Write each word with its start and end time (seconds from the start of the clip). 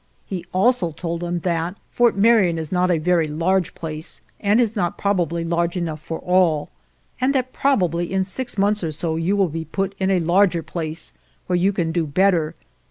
He 0.25 0.45
also 0.51 0.93
told 0.93 1.19
them 1.19 1.35
1 1.35 1.39
that 1.41 1.75
Fort 1.91 2.17
Marion 2.17 2.57
is 2.57 2.71
not 2.71 2.89
a 2.89 2.97
very 2.97 3.27
large 3.27 3.75
place, 3.75 4.19
and 4.39 4.59
is 4.59 4.75
not 4.75 4.97
probably 4.97 5.45
large 5.45 5.77
enough 5.77 6.01
for 6.01 6.17
all, 6.17 6.71
and 7.21 7.35
that 7.35 7.53
probably 7.53 8.11
in 8.11 8.23
six 8.23 8.57
months 8.57 8.83
or 8.83 8.91
so 8.91 9.15
you 9.15 9.37
will 9.37 9.49
be 9.49 9.65
put 9.65 9.93
in 9.99 10.09
a 10.09 10.19
larger 10.19 10.63
place, 10.63 11.13
where 11.45 11.55
you 11.55 11.71
can 11.71 11.91
do 11.91 12.07
better.' 12.07 12.55